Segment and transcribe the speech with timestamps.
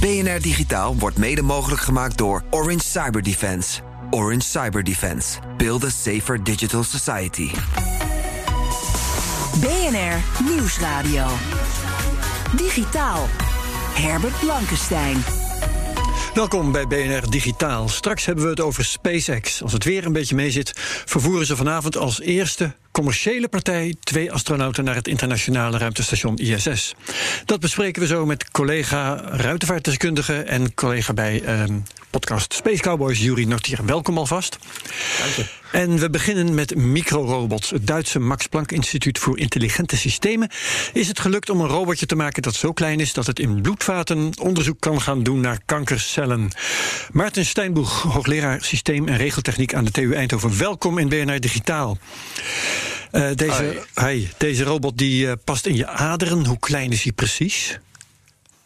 [0.00, 3.80] BNR Digitaal wordt mede mogelijk gemaakt door Orange Cyber Defense.
[4.10, 5.38] Orange Cyber Defense.
[5.56, 7.50] Build a safer digital society.
[9.60, 11.26] BNR Nieuwsradio.
[12.56, 13.26] Digitaal.
[13.94, 15.16] Herbert Blankenstein.
[16.34, 17.88] Welkom bij BNR Digitaal.
[17.88, 19.62] Straks hebben we het over SpaceX.
[19.62, 20.72] Als het weer een beetje meezit,
[21.04, 26.94] vervoeren ze vanavond als eerste commerciële partij twee astronauten naar het internationale ruimtestation ISS.
[27.44, 31.78] Dat bespreken we zo met collega ruimtevaartdeskundige en collega bij ehm,
[32.10, 33.84] podcast Space Cowboys, Juri Nortier.
[33.84, 34.58] Welkom alvast.
[35.18, 35.44] Dank je.
[35.72, 37.70] En we beginnen met microrobots.
[37.70, 40.50] Het Duitse Max Planck Instituut voor Intelligente Systemen
[40.92, 43.62] is het gelukt om een robotje te maken dat zo klein is dat het in
[43.62, 46.50] bloedvaten onderzoek kan gaan doen naar kankercellen.
[47.12, 50.58] Maarten Steinboeg, hoogleraar systeem en regeltechniek aan de TU Eindhoven.
[50.58, 51.98] Welkom in BNR Digitaal.
[53.12, 56.46] Uh, deze, hi, deze robot die uh, past in je aderen.
[56.46, 57.78] Hoe klein is hij precies?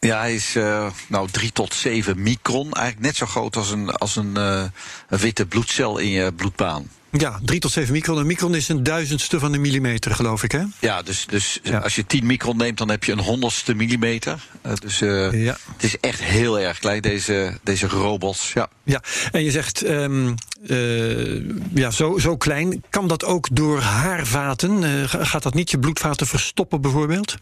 [0.03, 2.71] Ja, hij is uh, nou 3 tot 7 micron.
[2.71, 4.63] Eigenlijk net zo groot als een, als een, uh,
[5.09, 6.89] een witte bloedcel in je bloedbaan.
[7.17, 8.17] Ja, 3 tot 7 micron.
[8.17, 10.63] Een micron is een duizendste van een millimeter, geloof ik, hè?
[10.79, 11.77] Ja, dus, dus ja.
[11.77, 14.47] als je 10 micron neemt, dan heb je een honderdste millimeter.
[14.65, 15.57] Uh, dus uh, ja.
[15.73, 18.53] het is echt heel erg klein, deze, deze robots.
[18.53, 18.69] Ja.
[18.83, 20.35] ja, en je zegt, um,
[20.67, 21.41] uh,
[21.73, 22.83] ja, zo, zo klein.
[22.89, 25.09] Kan dat ook door haarvaten?
[25.09, 27.35] gaat dat niet je bloedvaten verstoppen, bijvoorbeeld?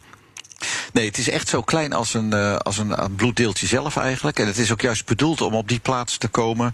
[0.94, 4.40] Nee, het is echt zo klein als een, uh, als een, bloeddeeltje zelf eigenlijk.
[4.40, 6.74] En het is ook juist bedoeld om op die plaats te komen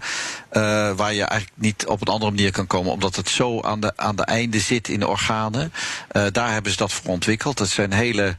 [0.52, 0.62] uh,
[0.96, 3.92] waar je eigenlijk niet op een andere manier kan komen, omdat het zo aan de,
[3.96, 5.72] aan de einde zit in de organen.
[6.12, 7.58] Uh, daar hebben ze dat voor ontwikkeld.
[7.58, 8.36] Dat zijn hele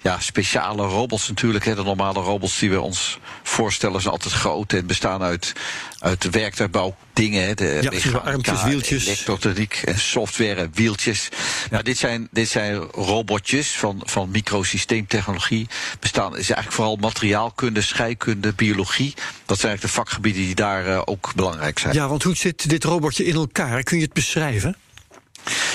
[0.00, 1.64] ja, speciale robots natuurlijk.
[1.64, 1.74] Hè.
[1.74, 5.52] De normale robots die we ons voorstellen zijn altijd groot en bestaan uit,
[5.98, 7.44] uit werktuigbouw dingen.
[7.44, 7.54] Hè.
[7.54, 9.06] De ja, armpjes, wieltjes.
[9.06, 11.28] Elektrotechniek en software en wieltjes.
[11.30, 11.36] Ja.
[11.70, 15.66] Maar dit zijn, dit zijn robotjes van, van microsysteemtechnologie.
[16.00, 19.14] Bestaan is eigenlijk vooral materiaalkunde, scheikunde, biologie.
[19.46, 21.94] Dat zijn eigenlijk de vakgebieden die daar uh, ook belangrijk zijn.
[21.94, 23.82] Ja, want hoe zit dit robotje in elkaar?
[23.82, 24.76] Kun je het beschrijven?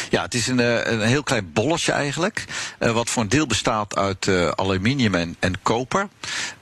[0.10, 2.46] Ja, het is een, een heel klein bolletje eigenlijk.
[2.80, 6.08] Uh, wat voor een deel bestaat uit uh, aluminium en, koper.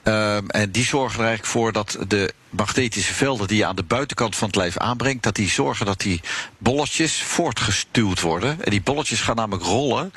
[0.04, 3.82] Uh, en die zorgen er eigenlijk voor dat de magnetische velden die je aan de
[3.82, 6.20] buitenkant van het lijf aanbrengt, dat die zorgen dat die
[6.58, 8.64] bolletjes voortgestuwd worden.
[8.64, 10.12] En die bolletjes gaan namelijk rollen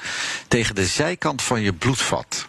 [0.48, 2.48] tegen de zijkant van je bloedvat.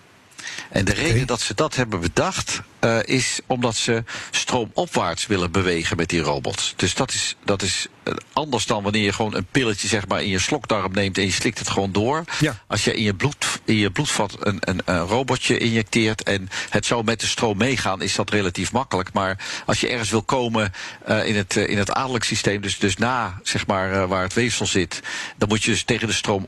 [0.71, 1.25] En de reden okay.
[1.25, 6.75] dat ze dat hebben bedacht, uh, is omdat ze stroomopwaarts willen bewegen met die robots.
[6.77, 7.87] Dus dat is, dat is
[8.33, 11.33] anders dan wanneer je gewoon een pilletje zeg maar, in je slokdarm neemt en je
[11.33, 12.25] slikt het gewoon door.
[12.41, 12.63] Ja.
[12.67, 16.87] Als je in je, bloed, in je bloedvat een, een, een robotje injecteert en het
[16.87, 19.13] zou met de stroom meegaan, is dat relatief makkelijk.
[19.13, 20.73] Maar als je ergens wil komen
[21.09, 24.35] uh, in, het, uh, in het adellijk systeem, dus, dus na zeg maar, waar het
[24.35, 25.01] weefsel zit,
[25.37, 26.47] dan moet je dus tegen de stroom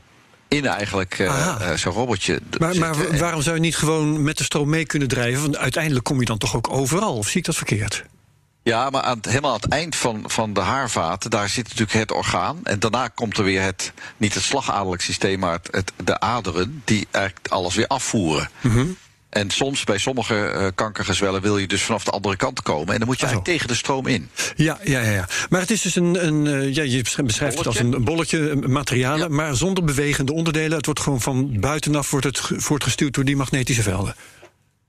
[0.49, 2.41] in eigenlijk uh, zo'n robotje.
[2.57, 5.41] Maar, maar waarom zou je niet gewoon met de stroom mee kunnen drijven?
[5.41, 8.03] Want uiteindelijk kom je dan toch ook overal, of zie ik dat verkeerd?
[8.63, 11.93] Ja, maar aan het, helemaal aan het eind van, van de haarvaten, daar zit natuurlijk
[11.93, 12.59] het orgaan.
[12.63, 16.81] En daarna komt er weer het, niet het slagadelijk systeem, maar het, het, de aderen,
[16.85, 18.49] die eigenlijk alles weer afvoeren.
[18.61, 18.97] Mm -hmm.
[19.29, 22.93] En soms bij sommige uh, kankergezwellen wil je dus vanaf de andere kant komen.
[22.93, 24.29] En dan moet je eigenlijk tegen de stroom in.
[24.55, 25.27] Ja, ja, ja, ja.
[25.49, 26.27] Maar het is dus een.
[26.27, 29.35] een uh, ja, je beschrijft het als een, een bolletje, materialen, ja.
[29.35, 30.77] maar zonder bewegende onderdelen.
[30.77, 34.15] Het wordt gewoon van buitenaf wordt het voortgestuurd door die magnetische velden.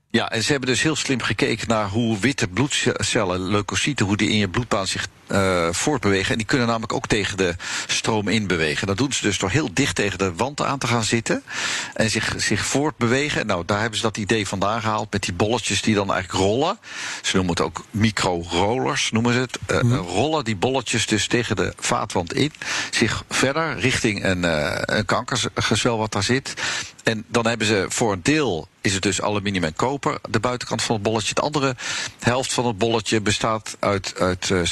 [0.09, 4.29] Ja, en ze hebben dus heel slim gekeken naar hoe witte bloedcellen, leukocyten, hoe die
[4.29, 6.31] in je bloedbaan zich uh, voortbewegen.
[6.31, 7.55] En die kunnen namelijk ook tegen de
[7.87, 8.87] stroom inbewegen.
[8.87, 11.43] Dat doen ze dus door heel dicht tegen de wand aan te gaan zitten
[11.93, 13.45] en zich, zich voortbewegen.
[13.45, 16.79] Nou, daar hebben ze dat idee vandaan gehaald met die bolletjes die dan eigenlijk rollen.
[17.21, 19.59] Ze noemen het ook micro-rollers, noemen ze het.
[19.71, 19.93] Uh, mm.
[19.93, 22.53] Rollen die bolletjes dus tegen de vaatwand in,
[22.91, 26.53] zich verder richting een, uh, een kankergezwel wat daar zit.
[27.03, 30.81] En dan hebben ze voor een deel is het dus aluminium en koper, de buitenkant
[30.81, 31.33] van het bolletje.
[31.33, 31.75] De andere
[32.19, 34.65] helft van het bolletje bestaat uit, uit uh,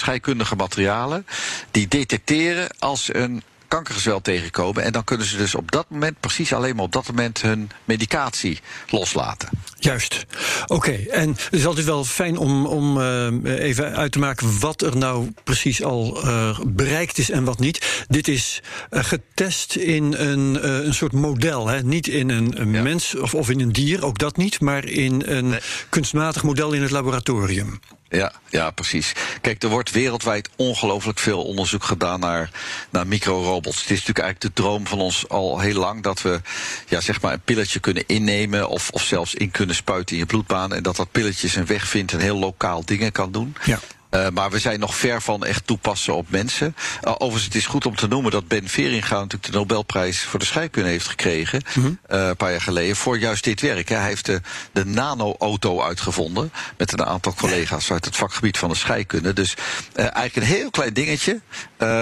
[0.58, 1.26] materialen
[1.72, 4.84] die detecteren als een kankergezwel tegenkomen.
[4.84, 7.70] En dan kunnen ze dus op dat moment, precies alleen maar op dat moment, hun
[7.86, 8.60] medicatie
[8.90, 9.50] loslaten.
[9.80, 10.26] Juist.
[10.68, 14.82] Oké, en het is altijd wel fijn om, om uh, even uit te maken wat
[14.82, 18.06] er nou precies al uh, bereikt is en wat niet.
[18.08, 18.62] Dit is
[18.92, 21.84] uh, getest in een, een soort model, hè?
[21.84, 22.82] niet in een, een ja.
[22.82, 25.60] mens of, of in een dier, ook dat niet, maar in een nee.
[25.90, 27.80] kunstmatig model in het laboratorium.
[28.10, 29.14] Ja, ja, precies.
[29.42, 32.50] Kijk, er wordt wereldwijd ongelooflijk veel onderzoek gedaan naar,
[32.90, 33.82] naar microrobots.
[33.82, 36.42] Het is natuurlijk eigenlijk de droom van ons al heel lang dat we
[36.88, 40.28] ja, zeg maar een pilletje kunnen innemen of, of zelfs in kunnen spuiten in je
[40.28, 40.74] bloedbaan.
[40.74, 43.56] En dat dat pilletje zijn weg vindt en heel lokaal dingen kan doen.
[43.66, 43.80] Ja.
[44.12, 46.76] Uh, maar we zijn nog ver van echt toepassen op mensen.
[47.04, 50.40] Uh, overigens, het is goed om te noemen dat Ben Veringa natuurlijk de Nobelprijs voor
[50.40, 51.62] de scheikunde heeft gekregen.
[51.74, 52.00] Mm -hmm.
[52.12, 52.96] uh, een paar jaar geleden.
[52.96, 53.90] Voor juist dit werk.
[53.90, 53.96] Hè.
[53.96, 54.42] Hij heeft de,
[54.72, 56.52] de nano-auto uitgevonden.
[56.78, 59.34] Met een aantal collega's uit het vakgebied van de scheikunde.
[59.34, 59.54] Dus
[59.94, 61.42] eigenlijk een heel klein dingetje.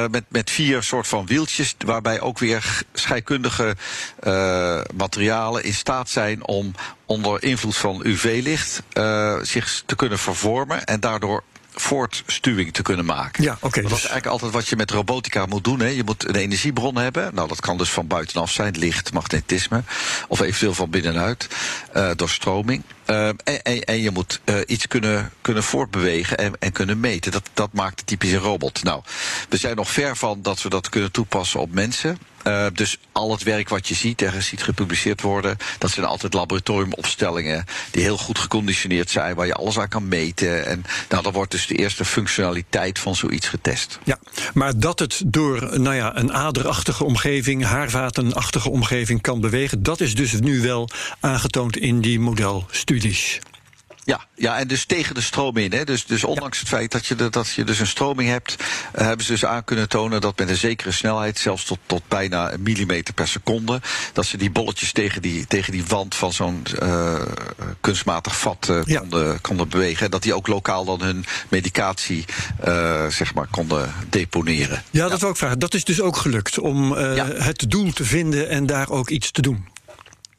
[0.09, 1.75] met, met vier soort van wieltjes.
[1.85, 3.75] Waarbij ook weer scheikundige
[4.95, 6.73] materialen in staat zijn om
[7.05, 8.81] onder invloed van UV-licht
[9.41, 10.85] zich te kunnen vervormen.
[10.85, 11.43] En daardoor
[11.79, 13.43] voortstuwing te kunnen maken.
[13.43, 13.65] Ja, oké.
[13.65, 15.79] Okay, dat is eigenlijk altijd wat je met robotica moet doen.
[15.79, 15.87] Hè.
[15.87, 17.35] Je moet een energiebron hebben.
[17.35, 19.83] Nou, dat kan dus van buitenaf zijn, licht, magnetisme.
[20.27, 21.47] Of eventueel van binnenuit,
[21.95, 22.83] uh, door stroming.
[23.07, 27.31] Uh, en, en, en, je moet uh, iets kunnen, kunnen voortbewegen en, en kunnen meten.
[27.31, 28.83] Dat, dat maakt een robot.
[28.83, 29.01] Nou,
[29.49, 32.17] we zijn nog ver van dat we dat kunnen toepassen op mensen.
[32.47, 36.33] Uh, dus al het werk wat je ziet, ergens ziet gepubliceerd worden, dat zijn altijd
[36.33, 40.65] laboratoriumopstellingen die heel goed geconditioneerd zijn, waar je alles aan kan meten.
[40.65, 43.99] En nou, dan wordt dus de eerste functionaliteit van zoiets getest.
[44.03, 44.19] Ja,
[44.53, 50.15] maar dat het door nou ja, een aderachtige omgeving, haarvatenachtige omgeving kan bewegen, dat is
[50.15, 50.89] dus nu wel
[51.19, 53.39] aangetoond in die modelstudies.
[54.07, 55.71] Ja, ja, en dus tegen de stroom in.
[55.71, 55.83] Hè.
[55.83, 56.63] Dus, dus ondanks ja.
[56.63, 58.55] het feit dat je, de, dat je dus een stroming hebt,
[58.95, 62.01] uh, hebben ze dus aan kunnen tonen dat met een zekere snelheid, zelfs tot, tot
[62.07, 63.81] bijna een millimeter per seconde,
[64.13, 67.21] dat ze die bolletjes tegen die, tegen die wand van zo'n uh,
[67.81, 68.99] kunstmatig vat uh, ja.
[68.99, 70.05] konden, konden bewegen.
[70.05, 72.25] En dat die ook lokaal dan hun medicatie
[73.09, 74.83] zeg maar konden deponeren.
[74.91, 75.17] Ja, dat ja.
[75.17, 75.59] wil ik vragen.
[75.59, 79.41] Dat is dus ook gelukt om het doel te vinden en daar ook iets te
[79.41, 79.75] doen.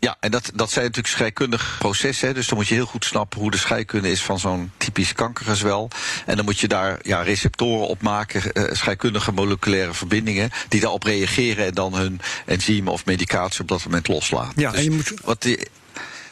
[0.00, 2.35] Ja, en dat, dat zijn natuurlijk scheikundig processen.
[2.35, 5.91] Dus dan moet je heel goed snappen hoe de scheikunde is van zo'n typisch kankergezwel.
[6.27, 11.03] En dan moet je daar ja, receptoren op maken, uh, scheikundige moleculaire verbindingen, die daarop
[11.03, 14.61] reageren en dan hun enzymen of medicatie op dat moment loslaten.
[14.61, 15.12] Ja, dus en je moet...
[15.25, 15.69] wat die,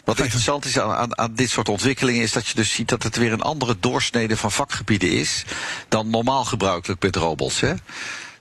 [0.04, 3.02] wat interessant is aan, aan, aan, dit soort ontwikkelingen is dat je dus ziet dat
[3.02, 5.44] het weer een andere doorsnede van vakgebieden is
[5.88, 7.60] dan normaal gebruikelijk met robots.
[7.60, 7.74] Hè?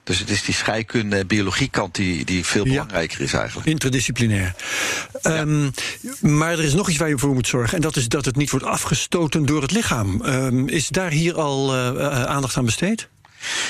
[0.05, 3.67] Dus het is die scheikunde en biologiekant die, die veel belangrijker is eigenlijk.
[3.67, 4.55] Interdisciplinair.
[5.23, 5.71] Um,
[6.21, 7.75] maar er is nog iets waar je voor moet zorgen.
[7.75, 10.21] En dat is dat het niet wordt afgestoten door het lichaam.
[10.25, 13.09] Um, is daar hier al uh, uh, aandacht aan besteed?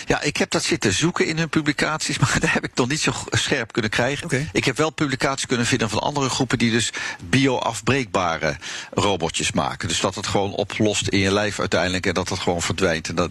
[0.06, 3.02] Ja, ik heb dat zitten zoeken in hun publicaties, maar daar heb ik nog niet
[3.02, 4.26] zo scherp kunnen krijgen.
[4.26, 4.50] Okay.
[4.52, 6.90] Ik heb wel publicaties kunnen vinden van andere groepen die dus
[7.24, 8.58] bio-afbreekbare
[8.94, 9.88] robotjes maken.
[9.88, 13.10] Dus dat het gewoon oplost in je lijf uiteindelijk en dat het gewoon verdwijnt.
[13.10, 13.30] En dat,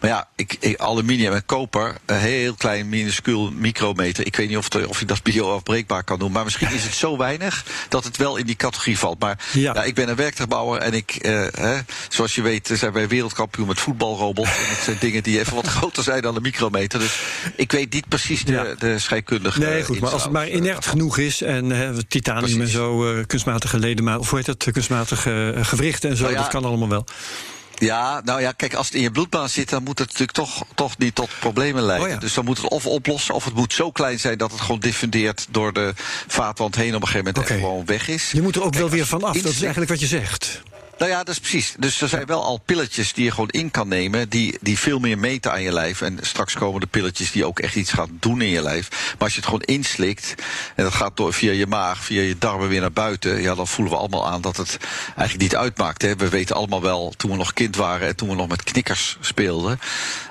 [0.00, 4.26] maar ja, ik, ik, aluminium en koper, een heel klein minuscuul micrometer.
[4.26, 7.16] Ik weet niet of, of je dat bio-afbreekbaar kan doen, maar misschien is het zo
[7.16, 9.20] weinig dat het wel in die categorie valt.
[9.20, 11.78] Maar ja, ja ik ben een werktuigbouwer en ik, uh, hè,
[12.08, 14.56] zoals je weet, zijn wij wereldkampioen met voetbalrobots.
[14.56, 16.98] en dat zijn dingen die even wat groter zijn dan een micrometer.
[16.98, 17.20] Dus
[17.56, 18.74] ik weet niet precies de, ja.
[18.78, 19.58] de scheikundige.
[19.58, 22.60] Nee, goed, maar als het maar inert genoeg is en uh, titanium precies.
[22.60, 26.34] en zo, uh, kunstmatige ledemaat, of hoe heet dat, kunstmatige uh, gewrichten en zo, nou
[26.34, 27.06] ja, dat kan allemaal wel.
[27.78, 30.64] Ja, nou ja, kijk, als het in je bloedbaan zit, dan moet het natuurlijk toch,
[30.74, 32.06] toch niet tot problemen leiden.
[32.06, 32.18] Oh ja.
[32.18, 34.80] Dus dan moet het of oplossen, of het moet zo klein zijn dat het gewoon
[34.80, 35.92] diffundeert door de
[36.26, 37.56] vaatwand heen op een gegeven moment okay.
[37.56, 38.30] echt gewoon weg is.
[38.30, 40.62] Je moet er ook kijk, wel weer van af, dat is eigenlijk wat je zegt.
[40.98, 41.74] Nou ja, dat is precies.
[41.78, 44.98] Dus er zijn wel al pilletjes die je gewoon in kan nemen, die, die veel
[44.98, 46.00] meer meten aan je lijf.
[46.00, 48.90] En straks komen de pilletjes die ook echt iets gaan doen in je lijf.
[48.90, 50.34] Maar als je het gewoon inslikt,
[50.74, 53.68] en dat gaat door, via je maag, via je darmen weer naar buiten, ja, dan
[53.68, 56.02] voelen we allemaal aan dat het eigenlijk niet uitmaakt.
[56.02, 56.16] Hè.
[56.16, 59.16] We weten allemaal wel, toen we nog kind waren en toen we nog met knikkers
[59.20, 59.80] speelden,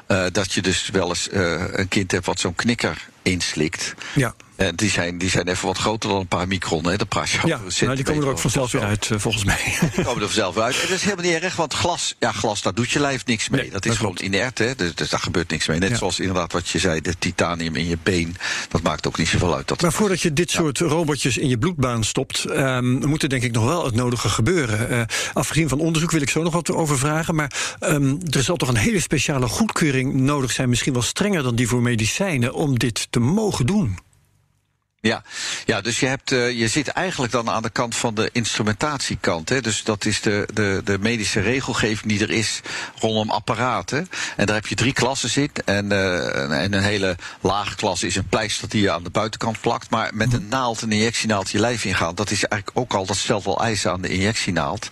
[0.08, 3.94] uh, dat je dus wel eens uh, een kind hebt wat zo'n knikker inslikt.
[4.16, 4.36] Ja.
[4.64, 6.86] En die zijn, die zijn even wat groter dan een paar micron.
[6.86, 6.98] Hè.
[6.98, 9.62] Dan praat je ja, nou, die komen er ook vanzelf weer uit, uh, volgens mij.
[9.96, 10.76] Die komen er vanzelf uit.
[10.76, 13.50] En dat is helemaal niet erg, want glas, ja, glas daar doet je lijf niks
[13.50, 13.62] mee.
[13.62, 14.76] Nee, dat is dat gewoon inert, hè.
[14.76, 15.80] Dus, dus daar gebeurt niks mee.
[15.80, 15.96] Net ja.
[15.96, 18.36] zoals inderdaad wat je zei, de titanium in je been.
[18.70, 19.68] Dat maakt ook niet zoveel uit.
[19.68, 20.58] Dat maar voordat je dit ja.
[20.60, 22.46] soort robotjes in je bloedbaan stopt...
[22.50, 24.92] Um, moet er denk ik nog wel het nodige gebeuren.
[24.92, 25.02] Uh,
[25.34, 27.36] afgezien van onderzoek wil ik zo nog wat over vragen.
[27.36, 30.70] Maar um, er zal toch een hele speciale goedkeuring nodig zijn...
[30.70, 32.54] misschien wel strenger dan die voor medicijnen...
[32.54, 33.98] om dit te mogen doen?
[35.04, 35.24] Ja,
[35.66, 39.50] ja dus je, hebt, uh, je zit eigenlijk dan aan de kant van de instrumentatiekant.
[39.50, 39.62] Hè?
[39.62, 42.62] Dus dat is de, de, de medische regelgeving die er is
[43.00, 44.10] rondom apparaten.
[44.38, 45.52] En daar heb je drie klassen in.
[45.66, 49.62] En, uh, en een hele lage klasse is een pleister die je aan de buitenkant
[49.62, 49.90] plakt.
[49.90, 53.18] Maar met een naald, een injectienaald je lijf ingaan, dat is eigenlijk ook al, dat
[53.18, 54.90] stelt wel eisen aan de injectienaald.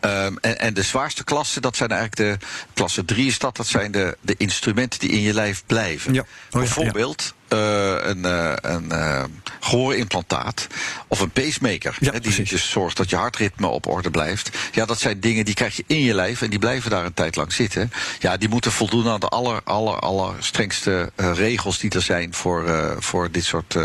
[0.00, 3.66] Um, en, en de zwaarste klassen, dat zijn eigenlijk de klasse 3 is dat, dat
[3.66, 6.14] zijn de, de instrumenten die in je lijf blijven.
[6.14, 6.20] Ja.
[6.20, 7.34] Oh, ja, Bijvoorbeeld.
[7.48, 9.24] Uh, een, uh, een uh,
[9.60, 10.66] gehoorimplantaat
[11.08, 11.96] of een pacemaker.
[12.00, 14.50] Ja, hè, die dus zorgt dat je hartritme op orde blijft.
[14.72, 17.14] Ja, dat zijn dingen die krijg je in je lijf en die blijven daar een
[17.14, 17.92] tijd lang zitten.
[18.18, 22.96] Ja, die moeten voldoen aan de aller, aller, aller strengste regels die er zijn voor,
[22.98, 23.76] voor dit soort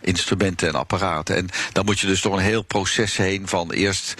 [0.00, 1.36] instrumenten en apparaten.
[1.36, 4.14] En dan moet je dus door een heel proces heen van eerst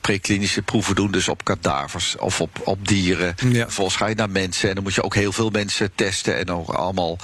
[0.00, 3.34] preklinische proeven doen, dus op kadavers of op, op dieren.
[3.48, 3.64] Ja.
[3.64, 6.50] Vervolgens ga je naar mensen en dan moet je ook heel veel mensen testen en
[6.50, 7.18] ook allemaal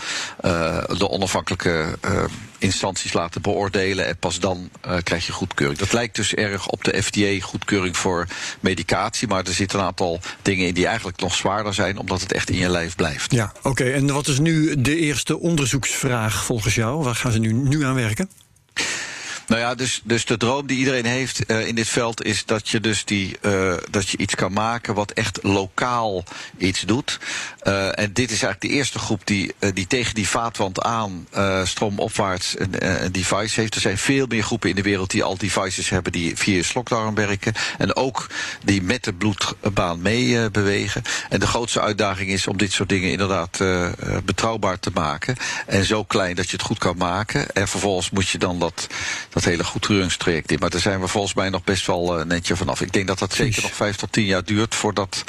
[1.04, 2.25] de onafhankelijke uh,
[2.58, 4.06] instanties laten beoordelen.
[4.06, 5.78] En pas dan uh, krijg je goedkeuring.
[5.78, 8.26] Dat lijkt dus erg op de FDA-goedkeuring voor
[8.61, 9.28] medicatie.
[9.28, 12.50] Maar er zitten een aantal dingen in die eigenlijk nog zwaarder zijn, omdat het echt
[12.50, 13.32] in je lijf blijft.
[13.32, 13.84] Ja, oké.
[13.84, 17.02] En wat is nu de eerste onderzoeksvraag volgens jou?
[17.02, 18.30] Waar gaan ze nu, nu aan werken?
[19.46, 22.68] Nou ja, dus, dus de droom die iedereen heeft uh, in dit veld is dat
[22.68, 26.24] je dus die, uh, dat je iets kan maken wat echt lokaal
[26.58, 27.18] iets doet.
[27.62, 31.26] Uh, en dit is eigenlijk de eerste groep die, die tegen die vaatwand aan
[31.64, 33.74] stroomopwaarts een, een device heeft.
[33.74, 37.14] Er zijn veel meer groepen in de wereld die al devices hebben die via slokdarm
[37.14, 37.52] werken.
[37.78, 38.26] En ook
[38.64, 41.02] die met de bloedbaan mee bewegen.
[41.28, 43.58] En de grootste uitdaging is om dit soort dingen inderdaad
[44.24, 45.36] betrouwbaar te maken.
[45.66, 47.50] En zo klein dat je het goed kan maken.
[47.50, 48.86] En vervolgens moet je dan dat
[49.35, 50.59] dat hele goedkeuringstraject in.
[50.61, 52.81] Maar daar zijn we volgens mij nog best wel uh, netje vanaf.
[52.81, 55.25] Ik denk dat dat zeker nog vijf tot tien jaar duurt voordat,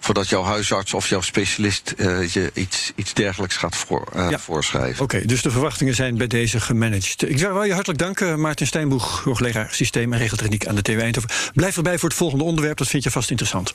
[0.00, 4.38] voordat jouw huisarts of jouw specialist uh, je iets, iets dergelijks gaat voor, uh, ja.
[4.38, 5.02] voorschrijven.
[5.02, 7.22] Oké, okay, dus de verwachtingen zijn bij deze gemanaged.
[7.28, 11.30] Ik wil je hartelijk danken, Maarten Steinboeg, hoogleraar systeem en regeltechniek aan de TU Eindhoven.
[11.54, 13.74] Blijf erbij voor het volgende onderwerp, dat vind je vast interessant.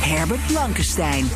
[0.00, 1.28] Herbert Blankenstein.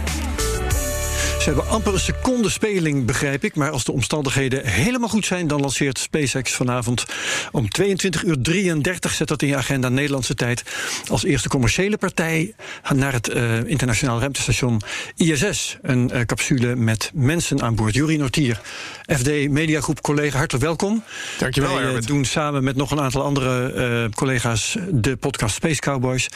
[1.42, 3.54] Ze hebben amper een seconde speling, begrijp ik.
[3.54, 7.06] Maar als de omstandigheden helemaal goed zijn, dan lanceert SpaceX vanavond
[7.52, 9.12] om 22 uur 33.
[9.12, 10.62] Zet dat in je agenda Nederlandse tijd.
[11.11, 12.54] Als eerste commerciële partij
[12.94, 14.80] naar het uh, internationaal ruimtestation
[15.16, 15.78] ISS.
[15.82, 17.94] Een uh, capsule met mensen aan boord.
[17.94, 18.61] Jurie Nortier,
[19.06, 21.04] FD Mediagroep collega, hartelijk welkom.
[21.38, 21.75] Dankjewel.
[21.75, 26.28] Wij uh, doen samen met nog een aantal andere collega's de podcast Space Cowboys.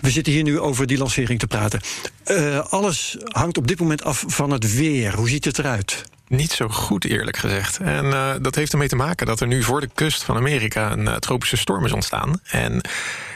[0.00, 1.80] We zitten hier nu over die lancering te praten.
[2.68, 5.14] alles hangt op dit moment af van van het weer.
[5.14, 6.04] Hoe ziet het eruit?
[6.28, 7.78] Niet zo goed, eerlijk gezegd.
[7.78, 10.92] En uh, dat heeft ermee te maken dat er nu voor de kust van Amerika
[10.92, 12.40] een uh, tropische storm is ontstaan.
[12.44, 12.80] En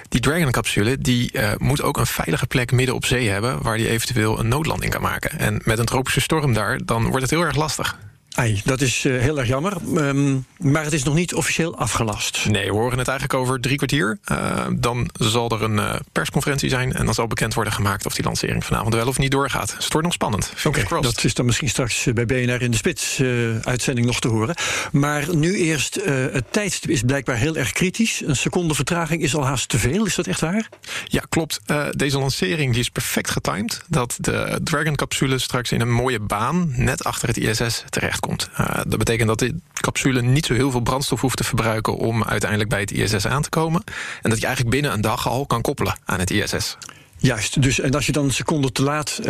[0.09, 3.63] die Dragon-capsule die, uh, moet ook een veilige plek midden op zee hebben...
[3.63, 5.39] waar die eventueel een noodlanding kan maken.
[5.39, 7.99] En met een tropische storm daar, dan wordt het heel erg lastig.
[8.41, 9.77] Ai, dat is uh, heel erg jammer.
[9.97, 12.47] Um, maar het is nog niet officieel afgelast.
[12.49, 14.19] Nee, we horen het eigenlijk over drie kwartier.
[14.33, 16.93] Uh, dan zal er een uh, persconferentie zijn.
[16.93, 19.67] En dan zal bekend worden gemaakt of die lancering vanavond wel of niet doorgaat.
[19.75, 20.53] Dus het wordt nog spannend.
[20.65, 23.23] Oké, okay, dat is dan misschien straks bij BNR in de Spits
[23.63, 24.55] uitzending nog te horen.
[24.93, 28.23] Maar nu eerst, het tijdstip is blijkbaar heel erg kritisch.
[28.27, 30.07] Een seconde vertraging is al haast te veel.
[30.07, 30.69] Is dat echt waar?
[31.05, 31.61] Ja, klopt.
[31.91, 33.81] deze lancering die is perfect getimed.
[33.89, 38.49] Dat de Dragon-capsule straks in een mooie baan net achter het ISS terecht komt.
[38.61, 42.25] Uh, dat betekent dat de capsule niet zo heel veel brandstof hoeft te verbruiken om
[42.25, 43.83] uiteindelijk bij het ISS aan te komen.
[44.23, 46.77] En dat je eigenlijk binnen een dag al kan koppelen aan het ISS.
[47.17, 49.27] Juist, dus en als je dan een seconde te laat uh,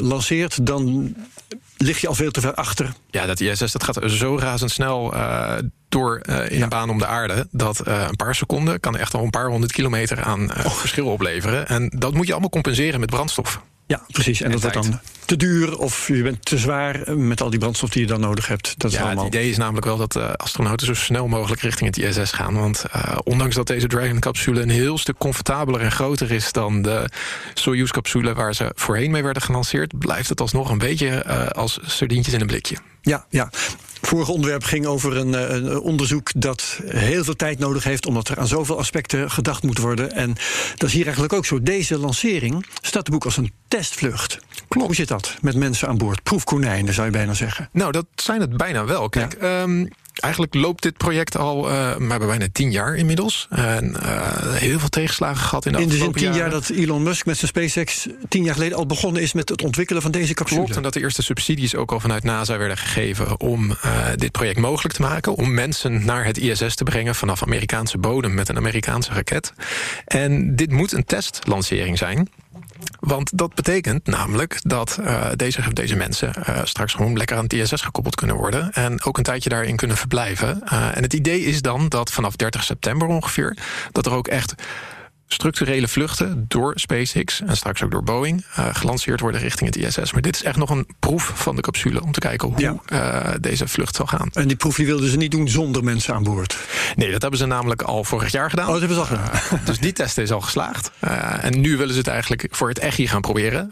[0.00, 1.14] lanceert, dan
[1.76, 2.92] lig je al veel te ver achter.
[3.10, 5.54] Ja, dat ISS dat gaat zo razendsnel uh,
[5.88, 6.62] door uh, in ja.
[6.62, 7.46] de baan om de aarde...
[7.50, 10.72] dat uh, een paar seconden kan echt al een paar honderd kilometer aan oh.
[10.72, 11.68] verschil opleveren.
[11.68, 13.60] En dat moet je allemaal compenseren met brandstof.
[13.92, 14.40] Ja, precies.
[14.40, 14.74] En, en dat tijd.
[14.74, 18.06] wordt dan te duur of je bent te zwaar met al die brandstof die je
[18.06, 18.74] dan nodig hebt.
[18.76, 19.24] Dat is ja, allemaal...
[19.24, 22.54] het idee is namelijk wel dat uh, astronauten zo snel mogelijk richting het ISS gaan.
[22.54, 27.08] Want uh, ondanks dat deze Dragon-capsule een heel stuk comfortabeler en groter is dan de
[27.54, 32.34] Soyuz-capsule waar ze voorheen mee werden gelanceerd, blijft het alsnog een beetje uh, als sardientjes
[32.34, 32.76] in een blikje.
[33.02, 33.50] Ja, ja.
[34.02, 38.38] Vorige onderwerp ging over een, een, onderzoek dat heel veel tijd nodig heeft, omdat er
[38.38, 40.12] aan zoveel aspecten gedacht moet worden.
[40.12, 40.34] En
[40.76, 41.62] dat is hier eigenlijk ook zo.
[41.62, 44.38] Deze lancering staat de boek als een testvlucht.
[44.68, 44.86] Klopt.
[44.86, 46.22] Hoe zit dat met mensen aan boord?
[46.22, 47.68] Proefkonijnen zou je bijna zeggen.
[47.72, 49.08] Nou, dat zijn het bijna wel.
[49.08, 49.62] Kijk, ja.
[49.62, 49.88] um,
[50.20, 53.46] eigenlijk loopt dit project al uh, maar bijna tien jaar inmiddels.
[53.50, 56.38] En uh, heel veel tegenslagen gehad in de In de zin tien jaren.
[56.38, 59.62] jaar dat Elon Musk met zijn SpaceX tien jaar geleden al begonnen is met het
[59.62, 60.60] ontwikkelen van deze capsule.
[60.60, 64.32] Klopt, en dat de eerste subsidies ook al vanuit NASA werden gegeven om uh, dit
[64.32, 65.34] project mogelijk te maken.
[65.34, 69.52] Om mensen naar het ISS te brengen vanaf Amerikaanse bodem met een Amerikaanse raket.
[70.04, 72.28] En dit moet een testlancering zijn.
[73.00, 77.80] Want dat betekent namelijk dat uh, deze, deze mensen uh, straks gewoon lekker aan TSS
[77.80, 78.72] gekoppeld kunnen worden.
[78.72, 80.62] En ook een tijdje daarin kunnen verblijven.
[80.72, 83.56] Uh, en het idee is dan dat vanaf 30 september ongeveer,
[83.92, 84.54] dat er ook echt
[85.32, 90.12] structurele vluchten door SpaceX en straks ook door Boeing uh, gelanceerd worden richting het ISS.
[90.12, 92.76] Maar dit is echt nog een proef van de capsule om te kijken hoe ja.
[92.92, 94.28] uh, deze vlucht zal gaan.
[94.32, 96.56] En die proef die wilden ze niet doen zonder mensen aan boord?
[96.96, 98.66] Nee, dat hebben ze namelijk al vorig jaar gedaan.
[98.66, 99.60] Oh, dat hebben ze al gedaan.
[99.64, 100.90] dus die test is al geslaagd.
[101.40, 103.70] En nu willen ze het eigenlijk voor het echi gaan proberen.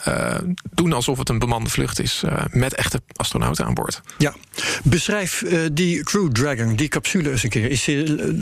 [0.75, 4.01] doen alsof het een bemande vlucht is met echte astronauten aan boord.
[4.19, 4.35] Ja,
[4.85, 7.71] beschrijf die Crew Dragon, die capsule eens een keer.
[7.71, 7.89] Is,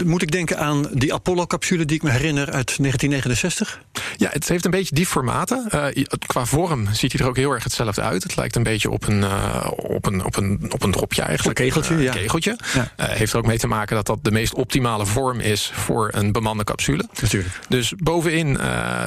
[0.04, 3.80] moet ik denken aan die Apollo-capsule die ik me herinner uit 19 1969?
[4.16, 5.68] Ja, het heeft een beetje die formaten.
[5.74, 8.22] Uh, qua vorm ziet hij er ook heel erg hetzelfde uit.
[8.22, 11.58] Het lijkt een beetje op een, uh, op een, op een, op een dropje eigenlijk.
[11.58, 12.12] Een kegeltje, uh, ja.
[12.12, 12.58] kegeltje.
[12.74, 12.90] Ja.
[12.96, 16.32] heeft er ook mee te maken dat dat de meest optimale vorm is voor een
[16.32, 17.04] bemande capsule.
[17.20, 17.58] Natuurlijk.
[17.68, 18.54] Dus bovenin,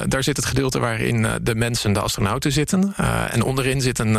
[0.06, 2.94] daar zit het gedeelte waarin de mensen, de astronauten zitten.
[3.30, 4.18] en onderin zit een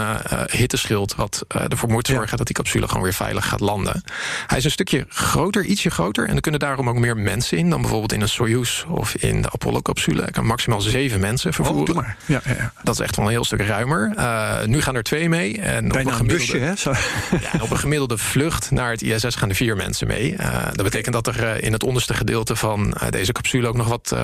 [0.52, 2.38] hitteschild wat ervoor moet zorgen ja.
[2.38, 4.04] dat die capsule gewoon weer veilig gaat landen.
[4.48, 6.28] Hij is een stukje groter, ietsje groter.
[6.28, 9.42] En er kunnen daarom ook meer mensen in dan bijvoorbeeld in een Soyuz of in
[9.42, 10.22] de Apollo capsule.
[10.22, 11.98] Ik kan maximaal zeven mensen vervoeren.
[11.98, 12.74] Oh, ja, ja, ja.
[12.84, 14.14] Dat is echt wel een heel stuk ruimer.
[14.18, 15.62] Uh, nu gaan er twee mee.
[15.62, 16.74] En Bijna op een, een busje, hè?
[17.64, 20.32] Op een gemiddelde vlucht naar het ISS gaan er vier mensen mee.
[20.32, 23.88] Uh, dat betekent dat er uh, in het onderste gedeelte van deze capsule ook nog
[23.88, 24.16] wat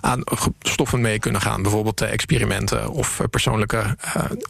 [0.00, 0.22] aan
[0.60, 1.62] stoffen mee kunnen gaan.
[1.62, 3.96] Bijvoorbeeld experimenten of persoonlijke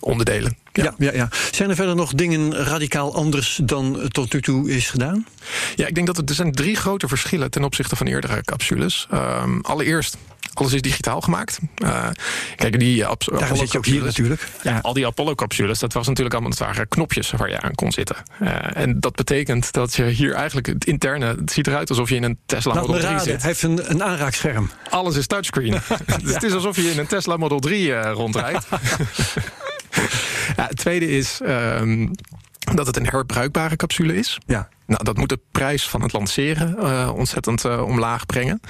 [0.00, 0.63] onderdelen.
[0.76, 0.84] Ja.
[0.84, 1.28] Ja, ja, ja.
[1.50, 5.26] Zijn er verder nog dingen radicaal anders dan tot nu toe is gedaan?
[5.74, 9.06] Ja, ik denk dat het, er zijn drie grote verschillen ten opzichte van eerdere capsules.
[9.12, 10.16] Um, allereerst,
[10.54, 11.58] alles is digitaal gemaakt.
[11.82, 12.06] Uh,
[12.56, 14.48] kijk, die Daar zit je ook hier natuurlijk.
[14.62, 17.92] Ja, al die Apollo-capsules, dat was natuurlijk allemaal, het waren knopjes waar je aan kon
[17.92, 18.16] zitten.
[18.42, 22.14] Uh, en dat betekent dat je hier eigenlijk het interne, het ziet eruit alsof je
[22.14, 23.42] in een Tesla Laat Model 3 raden, zit.
[23.42, 24.70] Hij heeft een, een aanraakscherm.
[24.90, 25.70] Alles is touchscreen.
[26.22, 28.66] dus het is alsof je in een Tesla Model 3 uh, rondrijdt.
[30.84, 32.10] tweede is um,
[32.74, 34.38] dat het een herbruikbare capsule is.
[34.46, 34.68] Ja.
[34.86, 38.60] Nou, dat moet de prijs van het lanceren uh, ontzettend uh, omlaag brengen.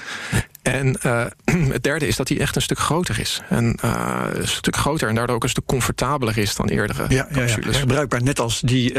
[0.62, 1.24] En uh,
[1.72, 3.42] het derde is dat hij echt een stuk groter is.
[3.48, 7.64] En een stuk groter en daardoor ook een stuk comfortabeler is dan eerdere ja, capsules.
[7.64, 7.78] Ja, ja.
[7.78, 8.92] Herbruikbaar, net als die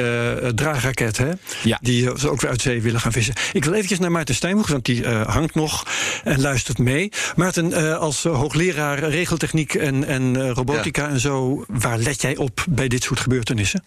[0.53, 1.31] draagraket, hè?
[1.63, 1.77] Ja.
[1.81, 3.33] Die ze ook weer uit zee willen gaan vissen.
[3.53, 5.85] Ik wil eventjes naar Maarten Stijnboeg, want die hangt nog
[6.23, 7.11] en luistert mee.
[7.35, 11.09] Maarten, als hoogleraar regeltechniek en, en robotica ja.
[11.09, 13.83] en zo, waar let jij op bij dit soort gebeurtenissen?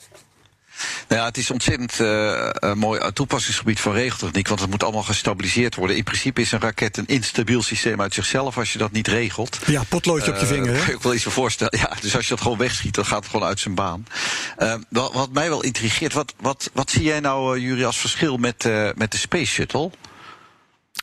[1.09, 5.03] Nou ja, het is ontzettend uh, een mooi toepassingsgebied van regeltechniek, want het moet allemaal
[5.03, 5.97] gestabiliseerd worden.
[5.97, 9.59] In principe is een raket een instabiel systeem uit zichzelf als je dat niet regelt.
[9.67, 10.75] Ja, potloodje uh, op je vinger.
[10.75, 10.85] Hè?
[10.85, 11.79] Kan ik wel iets voorstellen.
[11.79, 14.07] Ja, dus als je dat gewoon wegschiet, dan gaat het gewoon uit zijn baan.
[14.59, 18.37] Uh, wat, wat, mij wel intrigeert, wat, wat, wat zie jij nou, Jury, als verschil
[18.37, 19.90] met, met de Space Shuttle?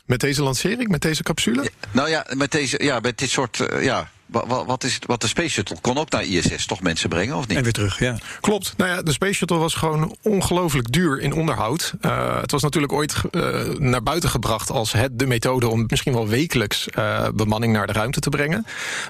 [0.04, 1.62] Met deze lancering, met deze capsule?
[1.62, 3.68] Ja, nou ja, met, deze, ja, met dit soort.
[3.80, 7.08] ja, wat, wat, is het, wat de Space Shuttle kon ook naar ISS toch mensen
[7.08, 7.56] brengen, of niet?
[7.56, 8.18] En weer terug, ja.
[8.40, 8.74] Klopt.
[8.76, 11.94] Nou ja, de Space Shuttle was gewoon ongelooflijk duur in onderhoud.
[12.00, 16.12] Uh, het was natuurlijk ooit uh, naar buiten gebracht als het de methode om misschien
[16.12, 18.62] wel wekelijks uh, bemanning naar de ruimte te brengen.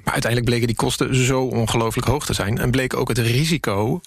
[0.05, 2.59] Maar uiteindelijk bleken die kosten zo ongelooflijk hoog te zijn.
[2.59, 4.01] En bleek ook het risico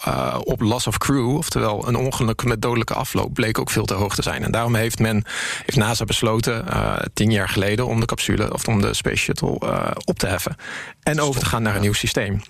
[0.43, 4.15] op loss of crew, oftewel een ongeluk met dodelijke afloop, bleek ook veel te hoog
[4.15, 4.43] te zijn.
[4.43, 5.23] En daarom heeft men,
[5.65, 6.65] heeft NASA besloten,
[7.13, 9.59] tien jaar geleden, om de capsule of om de Space Shuttle
[10.05, 10.55] op te heffen.
[11.03, 12.41] En over te gaan naar een nieuw systeem.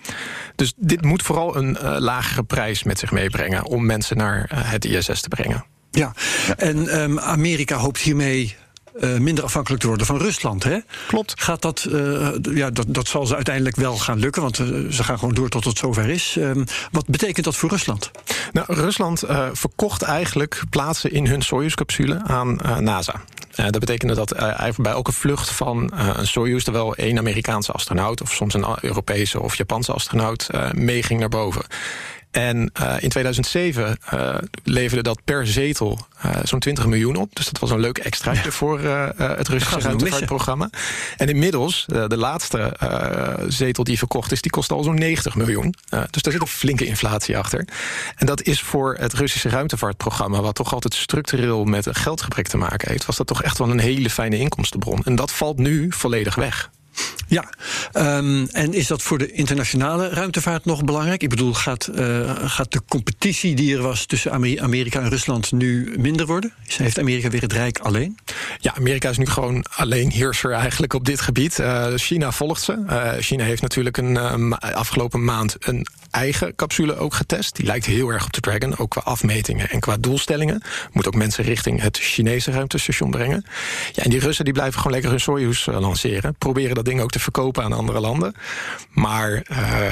[0.56, 4.70] Dus dit moet vooral een uh, lagere prijs met zich meebrengen om mensen naar uh,
[4.70, 5.64] het ISS te brengen.
[5.90, 6.12] Ja,
[6.56, 8.56] en um, Amerika hoopt hiermee
[9.00, 10.64] uh, minder afhankelijk te worden van Rusland.
[10.64, 10.78] Hè?
[11.06, 11.42] Klopt.
[11.42, 15.04] Gaat dat, uh, ja, dat, dat zal ze uiteindelijk wel gaan lukken, want uh, ze
[15.04, 16.36] gaan gewoon door tot het zover is.
[16.38, 18.10] Um, wat betekent dat voor Rusland?
[18.52, 23.22] Nou, Rusland verkocht eigenlijk plaatsen in hun Soyuz-capsule aan NASA.
[23.54, 28.20] dat betekende dat eigenlijk bij elke vlucht van een Soyuz er wel één Amerikaanse astronaut,
[28.20, 31.62] of soms een Europese of Japanse astronaut, meeging naar boven.
[32.30, 37.36] En uh, in 2007 uh, leverde dat per zetel uh, zo'n 20 miljoen op.
[37.36, 38.50] Dus dat was een leuk extraatje ja.
[38.50, 38.80] voor
[39.16, 40.70] het Russische ruimtevaartprogramma.
[41.16, 42.76] En inmiddels, de laatste
[43.48, 45.74] zetel die verkocht is, die kost al zo'n 90 miljoen.
[46.10, 47.64] dus daar zit een flinke inflatie achter.
[48.16, 52.56] En dat is voor het Russische ruimtevaartprogramma, wat toch altijd structureel met een geldgebrek te
[52.56, 55.02] maken heeft, was dat toch echt wel een hele fijne inkomstenbron.
[55.04, 56.70] En dat valt nu volledig weg.
[57.26, 57.48] Ja,
[58.16, 61.22] um, en is dat voor de internationale ruimtevaart nog belangrijk?
[61.22, 65.94] Ik bedoel, gaat, uh, gaat de competitie die er was tussen Amerika en Rusland nu
[65.98, 66.52] minder worden?
[66.66, 68.18] Heeft Amerika weer het Rijk alleen?
[68.58, 71.58] Ja, Amerika is nu gewoon alleen heerser eigenlijk op dit gebied.
[71.58, 72.84] Uh, China volgt ze.
[72.88, 77.56] Uh, China heeft natuurlijk een, uh, afgelopen maand een eigen capsule ook getest.
[77.56, 80.62] Die lijkt heel erg op de Dragon, ook qua afmetingen en qua doelstellingen.
[80.92, 83.44] Moet ook mensen richting het Chinese ruimtestation brengen.
[83.92, 86.34] Ja, en die Russen die blijven gewoon lekker hun Soyuz lanceren.
[86.38, 88.34] Proberen dat ding ook te verkopen aan andere landen.
[88.90, 89.42] Maar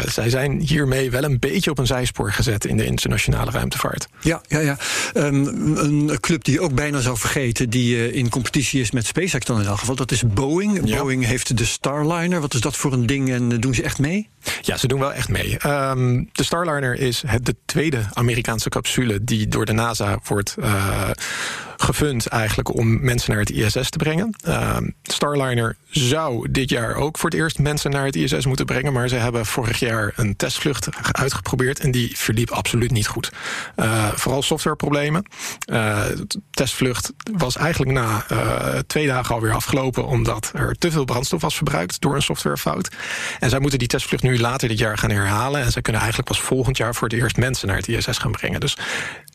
[0.07, 4.09] zij zijn hiermee wel een beetje op een zijspoor gezet in de internationale ruimtevaart.
[4.21, 4.77] Ja, ja, ja.
[5.15, 9.45] Um, een club die je ook bijna zou vergeten, die in competitie is met SpaceX
[9.47, 10.97] dan in elk geval, dat is Boeing.
[10.97, 12.41] Boeing heeft de Starliner.
[12.41, 14.29] Wat is dat voor een ding en doen ze echt mee?
[14.61, 15.67] Ja, ze doen wel echt mee.
[15.67, 21.11] Um, de Starliner is het, de tweede Amerikaanse capsule die door de NASA wordt uh,
[21.81, 24.35] gefund eigenlijk om mensen naar het ISS te brengen.
[24.49, 28.93] Uh, Starliner zou dit jaar ook voor het eerst mensen naar het ISS moeten brengen,
[28.93, 33.33] maar ze hebben vorig jaar een testvlucht uitgeprobeerd en die verliep absoluut niet goed.
[33.77, 35.23] Uh, vooral softwareproblemen.
[35.59, 41.41] De testvlucht was eigenlijk na uh, twee dagen alweer afgelopen omdat er te veel brandstof
[41.41, 42.89] was verbruikt door een softwarefout.
[43.39, 46.31] En zij moeten die testvlucht nu later dit jaar gaan herhalen en zij kunnen eigenlijk
[46.31, 48.61] pas volgend jaar voor het eerst mensen naar het ISS gaan brengen.
[48.61, 48.77] Dus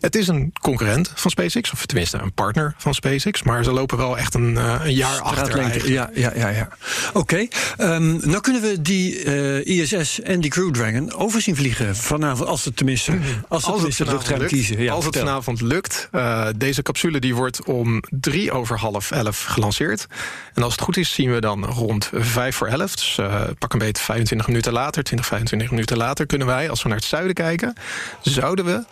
[0.04, 3.44] het is een concurrent van SpaceX, of tenminste een partner van SpaceX.
[3.44, 5.92] Maar ze lopen wel echt een, uh, een jaar achter.
[5.92, 6.48] Ja, ja, ja.
[6.48, 6.70] ja.
[7.14, 7.96] Oké, okay.
[7.96, 12.66] um, nou kunnen we die uh, ISS en die Crew Dragon overzien vliegen vanavond, als
[12.66, 14.82] het tenminste, als, als het, het luchtruim kiezen.
[14.82, 16.10] Ja, als het vanavond lukt.
[16.12, 20.08] Uh, deze capsule die wordt om drie over half elf gelanceerd.
[20.54, 22.96] En als het goed is, zien we dan rond vijf voor elf.
[22.96, 23.20] Dus
[23.60, 26.98] pak een beetje 25 minuten later, 20, 25 minuten later, kunnen wij, als we naar
[26.98, 27.74] het zuiden kijken,
[28.22, 28.84] zouden we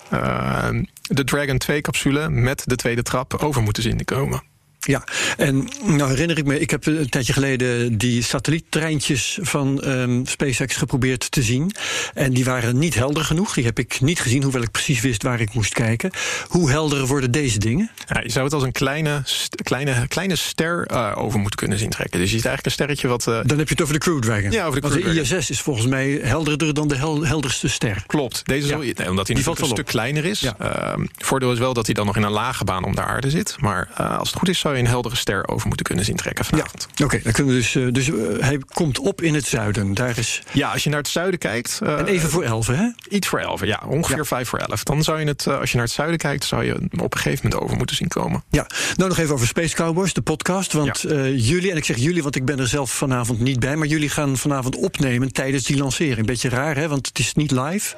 [1.02, 4.44] de Dragon 2-capsule met de tweede trap over moeten zien te komen.
[4.88, 5.04] Ja,
[5.38, 10.76] en nou herinner ik me, ik heb een tijdje geleden die satelliettreintjes van um, SpaceX
[10.76, 11.72] geprobeerd te zien.
[12.14, 13.54] En die waren niet helder genoeg.
[13.54, 16.12] Die heb ik niet gezien, hoewel ik precies wist waar ik moest kijken.
[16.48, 17.92] Hoe helder worden deze dingen?
[18.08, 19.24] Ja, je zou het als een kleine,
[19.64, 22.20] kleine, kleine ster uh, over moeten kunnen zien trekken.
[22.20, 23.28] Dus je ziet eigenlijk een sterretje wat.
[23.28, 23.40] Uh...
[23.46, 24.52] Dan heb je het over de Crew Dragon.
[24.52, 27.68] Ja, over de Crew Want de ISS is volgens mij helderder dan de hel helderste
[27.68, 28.04] ster.
[28.08, 28.42] Klopt.
[28.46, 28.78] Deze ja.
[28.78, 30.40] nee, omdat hij een stuk kleiner is.
[30.40, 30.56] Ja.
[30.62, 33.30] Uh, voordeel is wel dat hij dan nog in een lage baan om de aarde
[33.30, 33.56] zit.
[33.60, 36.16] Maar uh, als het goed is, zou je een heldere ster over moeten kunnen zien
[36.16, 36.88] trekken vanavond.
[36.94, 37.06] Ja.
[37.06, 37.76] Oké, dan kunnen we dus.
[37.76, 39.94] Uh, dus uh, hij komt op in het zuiden.
[39.94, 40.42] Daar is.
[40.52, 41.80] Ja, als je naar het zuiden kijkt.
[41.84, 42.90] Uh, en even voor 11, hè?
[43.10, 43.84] Iets voor 11, ja.
[43.88, 44.24] Ongeveer ja.
[44.24, 44.84] 5 voor 11.
[44.84, 47.40] Dan zou je het, als je naar het zuiden kijkt, zou je op een gegeven
[47.44, 48.44] moment over moeten zien komen.
[48.50, 50.74] Ja, nou nog even over Space Cowboys, de podcast.
[50.74, 51.28] Want ja.
[51.28, 54.10] jullie, en ik zeg jullie, want ik ben er zelf vanavond niet bij, maar jullie
[54.10, 56.26] gaan vanavond opnemen tijdens die lancering.
[56.26, 56.88] Beetje raar, hè?
[56.88, 57.96] Want het is niet live.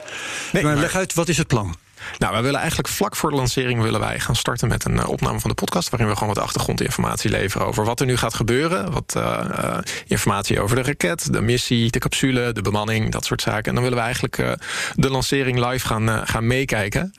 [0.51, 1.75] Nee, maar, maar leg uit, wat is het plan?
[2.17, 5.09] Nou, wij willen eigenlijk vlak voor de lancering willen wij gaan starten met een uh,
[5.09, 5.89] opname van de podcast.
[5.89, 8.91] Waarin we gewoon wat achtergrondinformatie leveren over wat er nu gaat gebeuren.
[8.91, 13.41] Wat uh, uh, informatie over de raket, de missie, de capsule, de bemanning, dat soort
[13.41, 13.63] zaken.
[13.65, 14.57] En dan willen we eigenlijk
[14.95, 17.13] de lancering live gaan, gaan meekijken.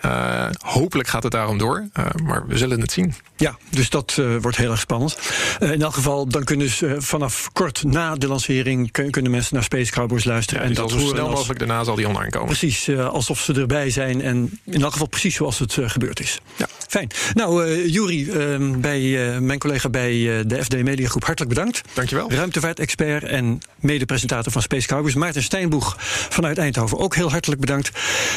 [0.58, 1.88] hopelijk gaat het daarom door,
[2.24, 3.14] maar we zullen het zien.
[3.36, 5.18] Ja, dus dat wordt heel erg spannend.
[5.60, 9.92] in elk geval, dan kunnen ze vanaf kort na de lancering kunnen mensen naar Space
[9.92, 10.62] Cowboys luisteren.
[10.62, 12.46] Ja, en dat zo snel mogelijk daarna zal die online komen.
[12.46, 16.38] Precies, alsof ze erbij zijn en in elk geval precies zoals het uh, gebeurd is.
[16.56, 16.68] Ja.
[16.94, 17.10] Fijn.
[17.32, 19.00] Nou, uh, Juri, uh, bij
[19.40, 20.12] mijn collega bij
[20.46, 21.80] de FD Media Groep, hartelijk bedankt.
[21.92, 22.30] Dankjewel.
[22.30, 25.96] Ruimtevaart-expert en mede-presentator van Space Cowboys, Maarten Steinboeg
[26.28, 27.90] vanuit Eindhoven, ook heel hartelijk bedankt.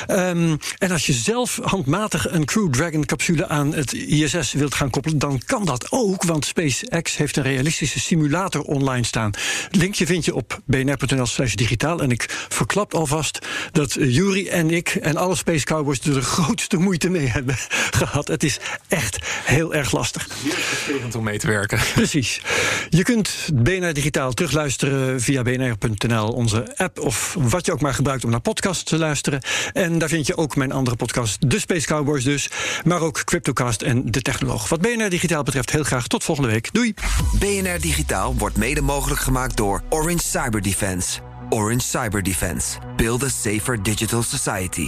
[0.07, 4.89] Um, en als je zelf handmatig een Crew Dragon capsule aan het ISS wilt gaan
[4.89, 9.31] koppelen, dan kan dat ook, want SpaceX heeft een realistische simulator online staan.
[9.71, 12.01] Linkje vind je op bnr.nl/slash digitaal.
[12.01, 17.09] En ik verklap alvast dat Juri en ik en alle Space Cowboys er grootste moeite
[17.09, 17.55] mee hebben
[18.01, 18.27] gehad.
[18.27, 20.27] Het is echt heel erg lastig.
[20.43, 21.79] Heel frustrerend om mee te werken.
[21.93, 22.41] Precies.
[22.89, 26.99] Je kunt BNR Digitaal terugluisteren via bnr.nl, onze app...
[26.99, 29.41] of wat je ook maar gebruikt om naar podcasts te luisteren.
[29.73, 32.49] En daar vind je ook mijn andere podcast, De Space Cowboys dus...
[32.83, 34.69] maar ook Cryptocast en De Technoloog.
[34.69, 36.73] Wat BNR Digitaal betreft, heel graag tot volgende week.
[36.73, 36.93] Doei!
[37.39, 41.19] BNR Digitaal wordt mede mogelijk gemaakt door Orange Cyber Defense.
[41.49, 42.77] Orange Cyber Defense.
[42.95, 44.87] Build a safer digital society.